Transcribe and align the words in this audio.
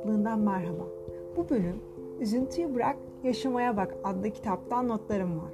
kitaplığından 0.00 0.38
merhaba. 0.38 0.84
Bu 1.36 1.48
bölüm 1.48 1.80
Üzüntüyü 2.20 2.74
Bırak 2.74 2.96
Yaşamaya 3.24 3.76
Bak 3.76 3.94
adlı 4.04 4.30
kitaptan 4.30 4.88
notlarım 4.88 5.36
var. 5.38 5.52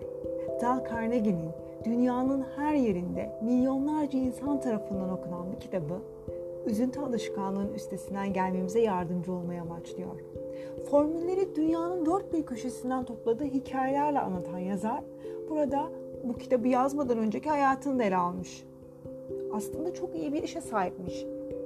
Dal 0.60 0.84
Carnegie'nin 0.90 1.50
dünyanın 1.84 2.44
her 2.56 2.74
yerinde 2.74 3.40
milyonlarca 3.42 4.18
insan 4.18 4.60
tarafından 4.60 5.10
okunan 5.10 5.52
bir 5.52 5.60
kitabı 5.60 5.98
üzüntü 6.66 7.00
alışkanlığının 7.00 7.74
üstesinden 7.74 8.32
gelmemize 8.32 8.80
yardımcı 8.80 9.32
olmaya 9.32 9.62
amaçlıyor. 9.62 10.20
Formülleri 10.90 11.56
dünyanın 11.56 12.06
dört 12.06 12.32
bir 12.32 12.46
köşesinden 12.46 13.04
topladığı 13.04 13.44
hikayelerle 13.44 14.20
anlatan 14.20 14.58
yazar 14.58 15.00
burada 15.50 15.88
bu 16.24 16.32
kitabı 16.32 16.68
yazmadan 16.68 17.18
önceki 17.18 17.48
hayatını 17.48 17.98
da 17.98 18.04
ele 18.04 18.16
almış. 18.16 18.64
Aslında 19.52 19.94
çok 19.94 20.16
iyi 20.16 20.32
bir 20.32 20.42
işe 20.42 20.60
sahipmiş 20.60 21.24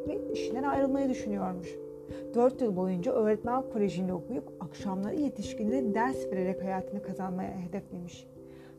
ve 0.09 0.33
işinden 0.33 0.63
ayrılmayı 0.63 1.09
düşünüyormuş. 1.09 1.90
4 2.35 2.61
yıl 2.61 2.77
boyunca 2.77 3.13
öğretmen 3.13 3.63
kolejinde 3.73 4.13
okuyup 4.13 4.53
akşamları 4.61 5.15
yetişkinlere 5.15 5.95
ders 5.95 6.27
vererek 6.27 6.63
hayatını 6.63 7.03
kazanmaya 7.03 7.51
hedeflemiş. 7.51 8.27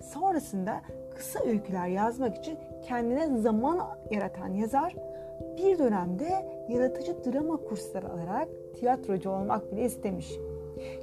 Sonrasında 0.02 0.82
kısa 1.16 1.40
öyküler 1.40 1.88
yazmak 1.88 2.38
için 2.38 2.58
kendine 2.88 3.38
zaman 3.38 3.80
yaratan 4.12 4.54
yazar 4.54 4.96
bir 5.58 5.80
dönemde 5.80 6.30
yaratıcı 6.70 7.16
drama 7.26 7.58
kursları 7.58 8.10
alarak 8.10 8.48
tiyatrocu 8.76 9.30
olmak 9.30 9.72
bile 9.72 9.86
istemiş. 9.86 10.32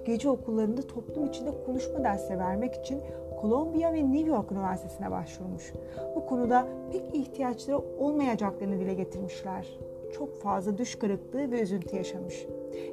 Gece 0.07 0.29
okullarında 0.29 0.83
toplum 0.83 1.27
içinde 1.27 1.51
konuşma 1.67 2.05
dersi 2.05 2.39
vermek 2.39 2.75
için 2.75 3.01
Columbia 3.41 3.93
ve 3.93 4.13
New 4.13 4.29
York 4.29 4.53
Üniversitesi'ne 4.53 5.11
başvurmuş. 5.11 5.73
Bu 6.17 6.27
konuda 6.27 6.69
pek 6.93 7.15
ihtiyaçları 7.15 7.79
olmayacaklarını 7.79 8.81
dile 8.81 8.95
getirmişler. 8.95 9.79
Çok 10.13 10.41
fazla 10.41 10.79
düş 10.79 10.95
kırıklığı 10.95 11.51
ve 11.51 11.61
üzüntü 11.61 11.97
yaşamış. 11.97 12.47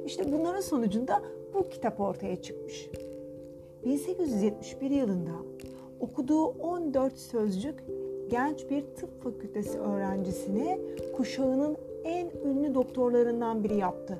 İşte 0.06 0.32
bunların 0.32 0.60
sonucunda 0.60 1.22
bu 1.54 1.68
kitap 1.68 2.00
ortaya 2.00 2.42
çıkmış. 2.42 2.90
1871 3.84 4.90
yılında 4.90 5.32
okuduğu 6.00 6.44
14 6.44 7.18
sözcük 7.18 7.84
genç 8.28 8.70
bir 8.70 8.82
tıp 8.82 9.22
fakültesi 9.22 9.78
öğrencisini 9.78 10.80
kuşağının 11.16 11.76
en 12.04 12.30
ünlü 12.44 12.74
doktorlarından 12.74 13.64
biri 13.64 13.76
yaptı. 13.76 14.18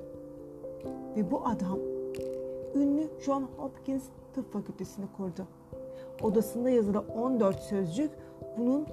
Ve 1.17 1.31
bu 1.31 1.43
adam 1.45 1.79
ünlü 2.75 3.09
John 3.25 3.49
Hopkins 3.57 4.03
Tıp 4.35 4.53
Fakültesini 4.53 5.07
kurdu. 5.17 5.47
Odasında 6.23 6.71
yazılı 6.71 6.99
14 7.01 7.61
sözcük 7.61 8.11
bunun 8.59 8.87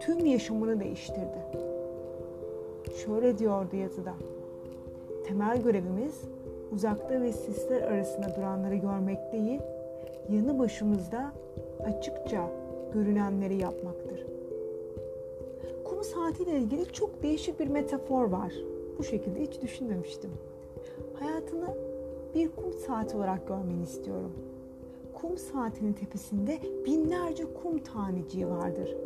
tüm 0.00 0.26
yaşamını 0.26 0.80
değiştirdi. 0.80 1.71
Şöyle 2.96 3.38
diyordu 3.38 3.76
yazıda. 3.76 4.14
Temel 5.26 5.62
görevimiz 5.62 6.20
uzakta 6.72 7.20
ve 7.20 7.32
sisler 7.32 7.82
arasında 7.82 8.36
duranları 8.36 8.74
görmek 8.74 9.32
değil, 9.32 9.60
yanı 10.28 10.58
başımızda 10.58 11.32
açıkça 11.84 12.50
görünenleri 12.94 13.56
yapmaktır. 13.56 14.26
Kum 15.84 16.04
saatiyle 16.04 16.58
ilgili 16.58 16.92
çok 16.92 17.22
değişik 17.22 17.60
bir 17.60 17.68
metafor 17.68 18.24
var. 18.24 18.52
Bu 18.98 19.04
şekilde 19.04 19.42
hiç 19.42 19.62
düşünmemiştim. 19.62 20.30
Hayatını 21.18 21.66
bir 22.34 22.48
kum 22.48 22.72
saati 22.86 23.16
olarak 23.16 23.48
görmeni 23.48 23.82
istiyorum. 23.82 24.32
Kum 25.14 25.38
saatinin 25.38 25.92
tepesinde 25.92 26.58
binlerce 26.86 27.44
kum 27.62 27.78
taneciği 27.78 28.48
vardır. 28.48 28.96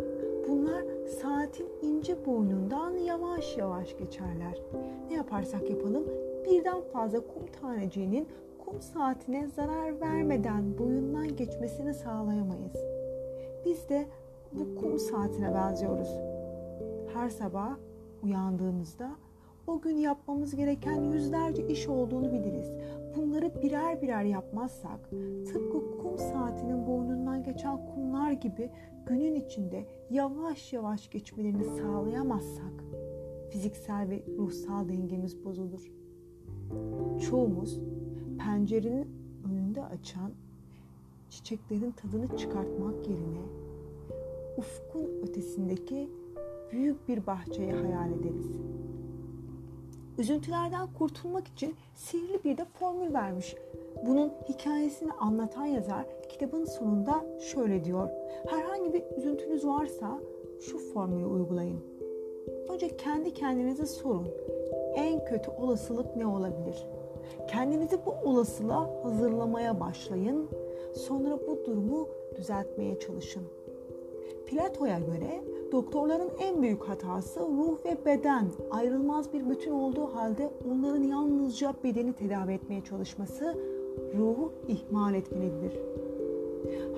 Bunlar 0.48 0.84
saatin 1.22 1.66
ince 1.82 2.26
boynundan 2.26 2.90
yavaş 2.90 3.56
yavaş 3.56 3.96
geçerler. 3.98 4.62
Ne 5.10 5.16
yaparsak 5.16 5.70
yapalım 5.70 6.04
birden 6.44 6.80
fazla 6.92 7.20
kum 7.20 7.46
taneciğinin 7.60 8.28
kum 8.64 8.82
saatine 8.82 9.46
zarar 9.46 10.00
vermeden 10.00 10.78
boyundan 10.78 11.36
geçmesini 11.36 11.94
sağlayamayız. 11.94 12.76
Biz 13.64 13.88
de 13.88 14.06
bu 14.52 14.80
kum 14.80 14.98
saatine 14.98 15.54
benziyoruz. 15.54 16.10
Her 17.14 17.28
sabah 17.28 17.76
uyandığımızda 18.22 19.10
o 19.66 19.80
gün 19.80 19.96
yapmamız 19.96 20.56
gereken 20.56 21.02
yüzlerce 21.02 21.66
iş 21.66 21.88
olduğunu 21.88 22.32
biliriz. 22.32 22.72
Birer 23.66 24.02
birer 24.02 24.24
yapmazsak, 24.24 25.10
tıpkı 25.46 25.98
kum 25.98 26.18
saatinin 26.18 26.86
boynundan 26.86 27.42
geçen 27.42 27.86
kumlar 27.86 28.32
gibi 28.32 28.70
günün 29.06 29.34
içinde 29.34 29.86
yavaş 30.10 30.72
yavaş 30.72 31.10
geçmelerini 31.10 31.64
sağlayamazsak, 31.64 32.84
fiziksel 33.50 34.08
ve 34.10 34.22
ruhsal 34.38 34.88
dengemiz 34.88 35.44
bozulur. 35.44 35.92
Çoğumuz 37.20 37.80
pencerenin 38.38 39.08
önünde 39.44 39.84
açan 39.84 40.32
çiçeklerin 41.30 41.90
tadını 41.90 42.36
çıkartmak 42.36 43.08
yerine 43.08 43.42
ufkun 44.56 45.06
ötesindeki 45.22 46.10
büyük 46.72 47.08
bir 47.08 47.26
bahçeyi 47.26 47.72
hayal 47.72 48.12
ederiz. 48.12 48.46
Üzüntülerden 50.18 50.88
kurtulmak 50.98 51.48
için 51.48 51.74
sihirli 51.94 52.44
bir 52.44 52.56
de 52.56 52.64
formül 52.64 53.14
vermiş. 53.14 53.54
Bunun 54.06 54.32
hikayesini 54.48 55.12
anlatan 55.12 55.64
yazar 55.64 56.06
kitabın 56.28 56.64
sonunda 56.64 57.24
şöyle 57.40 57.84
diyor. 57.84 58.08
Herhangi 58.46 58.92
bir 58.92 59.02
üzüntünüz 59.16 59.66
varsa 59.66 60.20
şu 60.60 60.78
formülü 60.78 61.26
uygulayın. 61.26 61.80
Önce 62.68 62.96
kendi 62.96 63.34
kendinize 63.34 63.86
sorun. 63.86 64.28
En 64.94 65.24
kötü 65.24 65.50
olasılık 65.50 66.16
ne 66.16 66.26
olabilir? 66.26 66.86
Kendinizi 67.48 67.98
bu 68.06 68.10
olasılığa 68.24 69.04
hazırlamaya 69.04 69.80
başlayın. 69.80 70.48
Sonra 70.94 71.38
bu 71.46 71.64
durumu 71.64 72.08
düzeltmeye 72.36 73.00
çalışın. 73.00 73.42
Plato'ya 74.46 74.98
göre 74.98 75.44
doktorların 75.72 76.30
en 76.40 76.62
büyük 76.62 76.88
hatası 76.88 77.40
ruh 77.40 77.84
ve 77.84 77.96
beden 78.06 78.46
ayrılmaz 78.70 79.32
bir 79.32 79.50
bütün 79.50 79.72
olduğu 79.72 80.06
halde 80.06 80.50
onların 80.70 81.02
yalnızca 81.02 81.74
bedeni 81.84 82.12
tedavi 82.12 82.52
etmeye 82.52 82.84
çalışması 82.84 83.56
ruhu 84.18 84.52
ihmal 84.68 85.14
etmelidir. 85.14 85.72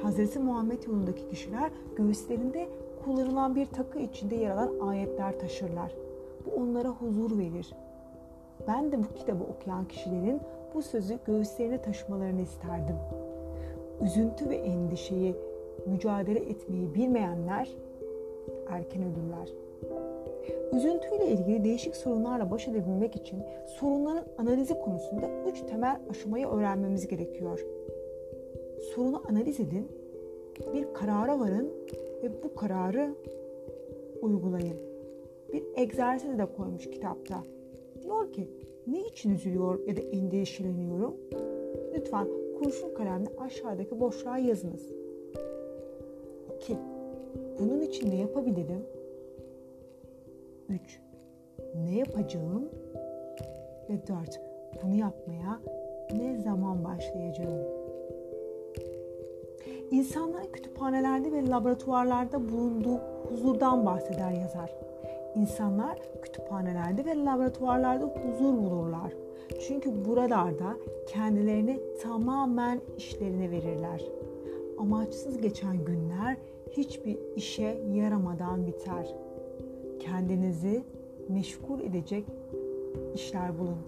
Hz. 0.04 0.36
Muhammed 0.36 0.82
yolundaki 0.86 1.28
kişiler 1.28 1.70
göğüslerinde 1.96 2.68
kullanılan 3.04 3.56
bir 3.56 3.66
takı 3.66 3.98
içinde 3.98 4.34
yer 4.34 4.50
alan 4.50 4.88
ayetler 4.88 5.40
taşırlar. 5.40 5.92
Bu 6.46 6.60
onlara 6.60 6.88
huzur 6.88 7.38
verir. 7.38 7.74
Ben 8.66 8.92
de 8.92 8.98
bu 8.98 9.14
kitabı 9.14 9.44
okuyan 9.44 9.88
kişilerin 9.88 10.40
bu 10.74 10.82
sözü 10.82 11.18
göğüslerine 11.26 11.82
taşımalarını 11.82 12.40
isterdim. 12.40 12.96
Üzüntü 14.00 14.48
ve 14.48 14.56
endişeyi 14.56 15.34
mücadele 15.86 16.38
etmeyi 16.38 16.94
bilmeyenler 16.94 17.68
erken 18.68 19.02
ölürler. 19.02 19.48
Üzüntüyle 20.72 21.26
ilgili 21.26 21.64
değişik 21.64 21.96
sorunlarla 21.96 22.50
baş 22.50 22.68
edebilmek 22.68 23.16
için 23.16 23.42
sorunların 23.66 24.24
analizi 24.38 24.78
konusunda 24.78 25.30
üç 25.50 25.60
temel 25.60 26.00
aşamayı 26.10 26.46
öğrenmemiz 26.46 27.08
gerekiyor. 27.08 27.66
Sorunu 28.94 29.22
analiz 29.28 29.60
edin, 29.60 29.88
bir 30.74 30.94
karara 30.94 31.40
varın 31.40 31.72
ve 32.22 32.42
bu 32.42 32.54
kararı 32.54 33.14
uygulayın. 34.22 34.76
Bir 35.52 35.64
egzersiz 35.76 36.38
de 36.38 36.46
koymuş 36.56 36.90
kitapta. 36.90 37.44
Diyor 38.02 38.32
ki 38.32 38.48
ne 38.86 39.00
için 39.00 39.34
üzülüyor 39.34 39.86
ya 39.86 39.96
da 39.96 40.00
endişeleniyorum? 40.00 41.16
Lütfen 41.94 42.28
kurşun 42.58 42.94
kalemle 42.94 43.28
aşağıdaki 43.38 44.00
boşluğa 44.00 44.38
yazınız. 44.38 44.92
2. 46.56 46.76
Bunun 47.58 47.80
için 47.80 48.10
ne 48.10 48.16
yapabilirim? 48.16 48.86
3. 50.68 51.00
Ne 51.74 51.98
yapacağım? 51.98 52.68
Ve 53.90 54.06
4. 54.06 54.40
Bunu 54.82 54.94
yapmaya 54.94 55.60
ne 56.12 56.40
zaman 56.40 56.84
başlayacağım? 56.84 57.78
İnsanların 59.90 60.52
kütüphanelerde 60.52 61.32
ve 61.32 61.48
laboratuvarlarda 61.48 62.48
bulunduğu 62.48 63.00
huzurdan 63.28 63.86
bahseder 63.86 64.30
yazar. 64.30 64.74
İnsanlar 65.34 65.98
kütüphanelerde 66.22 67.04
ve 67.04 67.24
laboratuvarlarda 67.24 68.04
huzur 68.04 68.56
bulurlar. 68.58 69.12
Çünkü 69.66 70.04
buralarda 70.04 70.76
kendilerini 71.08 71.80
tamamen 72.02 72.80
işlerine 72.96 73.50
verirler. 73.50 74.02
Amaçsız 74.78 75.40
geçen 75.40 75.84
günler 75.84 76.36
hiçbir 76.70 77.18
işe 77.36 77.82
yaramadan 77.92 78.66
biter. 78.66 79.14
Kendinizi 80.00 80.84
meşgul 81.28 81.80
edecek 81.80 82.24
işler 83.14 83.58
bulun. 83.58 83.78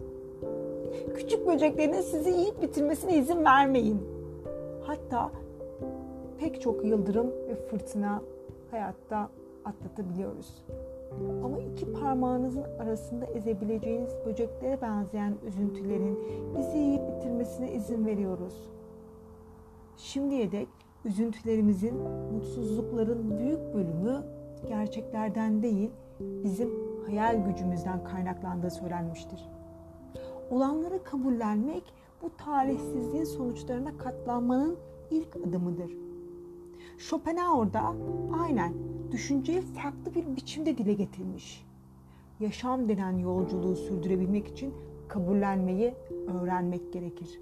Küçük 1.15 1.47
böceklerin 1.47 2.01
sizi 2.01 2.31
yiyip 2.31 2.63
bitirmesine 2.63 3.17
izin 3.17 3.45
vermeyin. 3.45 4.03
Hatta 4.83 5.31
pek 6.39 6.61
çok 6.61 6.85
yıldırım 6.85 7.27
ve 7.49 7.55
fırtına 7.55 8.23
hayatta 8.71 9.31
atlatabiliyoruz. 9.65 10.65
Ama 11.45 11.59
iki 11.59 11.93
parmağınızın 11.93 12.65
arasında 12.79 13.27
ezebileceğiniz 13.27 14.11
böceklere 14.27 14.81
benzeyen 14.83 15.35
üzüntülerin 15.47 16.19
bizi 16.59 16.79
yiyip 16.79 17.03
bitirmesine 17.09 17.73
izin 17.73 18.07
veriyoruz. 18.07 18.71
Şimdiye 19.97 20.53
dek 20.53 20.69
üzüntülerimizin, 21.05 21.95
mutsuzlukların 22.33 23.39
büyük 23.39 23.75
bölümü 23.75 24.23
gerçeklerden 24.69 25.63
değil, 25.63 25.91
bizim 26.21 26.71
hayal 27.07 27.45
gücümüzden 27.45 28.05
kaynaklandığı 28.05 28.71
söylenmiştir. 28.71 29.49
Olanları 30.51 31.05
kabullenmek 31.05 31.83
bu 32.23 32.31
talihsizliğin 32.37 33.25
sonuçlarına 33.25 33.99
katlanmanın 33.99 34.77
ilk 35.11 35.37
adımıdır. 35.37 35.91
Schopenhauer 36.99 37.73
da 37.73 37.95
aynen 38.41 38.75
düşünceyi 39.13 39.61
farklı 39.61 40.15
bir 40.15 40.37
biçimde 40.37 40.79
dile 40.79 40.93
getirmiş. 40.93 41.67
Yaşam 42.41 42.89
denen 42.89 43.19
yolculuğu 43.19 43.77
sürdürebilmek 43.77 44.49
için 44.49 44.75
kabullenmeyi 45.09 45.95
öğrenmek 46.29 46.93
gerekir. 46.93 47.41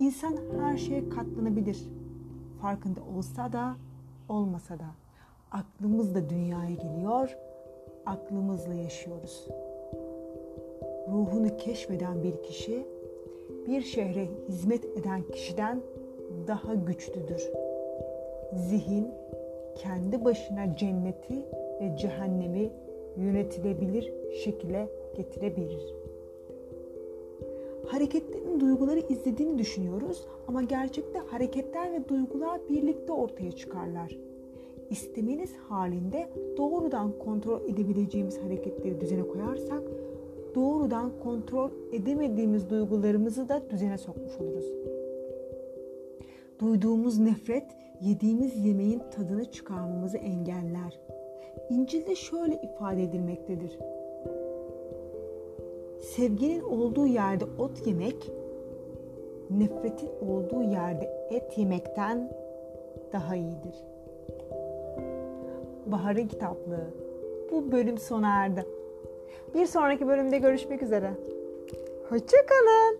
İnsan 0.00 0.36
her 0.60 0.76
şeye 0.76 1.08
katlanabilir. 1.08 1.88
Farkında 2.64 3.00
olsa 3.16 3.52
da 3.52 3.76
olmasa 4.28 4.78
da 4.78 4.86
aklımızla 5.50 6.30
dünyaya 6.30 6.74
geliyor, 6.74 7.38
aklımızla 8.06 8.74
yaşıyoruz. 8.74 9.48
Ruhunu 11.08 11.56
keşfeden 11.56 12.22
bir 12.22 12.42
kişi 12.42 12.86
bir 13.66 13.82
şehre 13.82 14.28
hizmet 14.48 14.84
eden 14.84 15.22
kişiden 15.32 15.80
daha 16.46 16.74
güçlüdür. 16.74 17.50
Zihin 18.54 19.08
kendi 19.76 20.24
başına 20.24 20.76
cenneti 20.76 21.46
ve 21.80 21.96
cehennemi 21.96 22.70
yönetilebilir 23.16 24.12
şekilde 24.44 24.88
getirebilir. 25.16 26.03
Hareketlerin 27.94 28.60
duyguları 28.60 29.00
izlediğini 29.00 29.58
düşünüyoruz 29.58 30.26
ama 30.48 30.62
gerçekte 30.62 31.18
hareketler 31.18 31.92
ve 31.92 32.08
duygular 32.08 32.60
birlikte 32.68 33.12
ortaya 33.12 33.52
çıkarlar. 33.52 34.18
İstemeniz 34.90 35.56
halinde 35.56 36.28
doğrudan 36.56 37.18
kontrol 37.18 37.60
edebileceğimiz 37.68 38.38
hareketleri 38.38 39.00
düzene 39.00 39.28
koyarsak 39.28 39.82
doğrudan 40.54 41.10
kontrol 41.22 41.70
edemediğimiz 41.92 42.70
duygularımızı 42.70 43.48
da 43.48 43.62
düzene 43.70 43.98
sokmuş 43.98 44.36
oluruz. 44.40 44.66
Duyduğumuz 46.60 47.18
nefret 47.18 47.66
yediğimiz 48.00 48.66
yemeğin 48.66 49.02
tadını 49.16 49.44
çıkarmamızı 49.44 50.18
engeller. 50.18 51.00
İncil'de 51.70 52.14
şöyle 52.14 52.60
ifade 52.62 53.02
edilmektedir. 53.02 53.78
Sevginin 56.00 56.62
olduğu 56.62 57.06
yerde 57.06 57.44
ot 57.58 57.86
yemek, 57.86 58.30
nefretin 59.50 60.10
olduğu 60.28 60.62
yerde 60.62 61.28
et 61.30 61.58
yemekten 61.58 62.30
daha 63.12 63.36
iyidir. 63.36 63.84
Bahar'ın 65.86 66.28
kitaplığı. 66.28 66.86
Bu 67.50 67.72
bölüm 67.72 67.98
sona 67.98 68.44
erdi. 68.44 68.66
Bir 69.54 69.66
sonraki 69.66 70.06
bölümde 70.08 70.38
görüşmek 70.38 70.82
üzere. 70.82 71.10
Hoşçakalın. 72.08 72.98